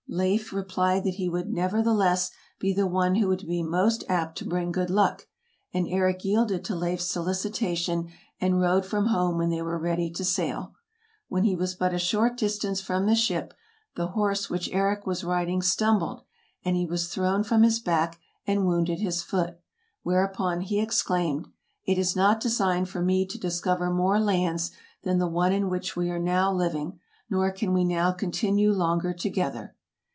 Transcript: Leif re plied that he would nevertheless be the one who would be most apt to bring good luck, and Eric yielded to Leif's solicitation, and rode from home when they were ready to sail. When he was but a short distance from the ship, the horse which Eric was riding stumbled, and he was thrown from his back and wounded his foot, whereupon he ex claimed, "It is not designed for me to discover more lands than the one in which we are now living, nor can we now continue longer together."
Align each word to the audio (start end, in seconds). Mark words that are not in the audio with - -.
Leif 0.13 0.51
re 0.51 0.61
plied 0.63 1.05
that 1.05 1.13
he 1.13 1.29
would 1.29 1.49
nevertheless 1.53 2.31
be 2.59 2.73
the 2.73 2.85
one 2.85 3.15
who 3.15 3.29
would 3.29 3.47
be 3.47 3.63
most 3.63 4.03
apt 4.09 4.37
to 4.37 4.43
bring 4.43 4.69
good 4.69 4.89
luck, 4.89 5.25
and 5.73 5.87
Eric 5.87 6.25
yielded 6.25 6.65
to 6.65 6.75
Leif's 6.75 7.05
solicitation, 7.07 8.09
and 8.41 8.59
rode 8.59 8.85
from 8.85 9.05
home 9.05 9.37
when 9.37 9.49
they 9.49 9.61
were 9.61 9.79
ready 9.79 10.09
to 10.11 10.25
sail. 10.25 10.75
When 11.29 11.45
he 11.45 11.55
was 11.55 11.75
but 11.75 11.93
a 11.93 11.97
short 11.97 12.35
distance 12.35 12.81
from 12.81 13.05
the 13.05 13.15
ship, 13.15 13.53
the 13.95 14.07
horse 14.07 14.49
which 14.49 14.69
Eric 14.73 15.07
was 15.07 15.23
riding 15.23 15.61
stumbled, 15.61 16.23
and 16.65 16.75
he 16.75 16.85
was 16.85 17.07
thrown 17.07 17.41
from 17.45 17.63
his 17.63 17.79
back 17.79 18.19
and 18.45 18.65
wounded 18.67 18.99
his 18.99 19.21
foot, 19.23 19.59
whereupon 20.03 20.59
he 20.59 20.81
ex 20.81 21.01
claimed, 21.01 21.47
"It 21.85 21.97
is 21.97 22.17
not 22.17 22.41
designed 22.41 22.89
for 22.89 23.01
me 23.01 23.25
to 23.25 23.39
discover 23.39 23.89
more 23.89 24.19
lands 24.19 24.71
than 25.03 25.19
the 25.19 25.27
one 25.29 25.53
in 25.53 25.69
which 25.69 25.95
we 25.95 26.09
are 26.09 26.19
now 26.19 26.51
living, 26.51 26.99
nor 27.29 27.49
can 27.49 27.71
we 27.71 27.85
now 27.85 28.11
continue 28.11 28.73
longer 28.73 29.13
together." 29.13 29.73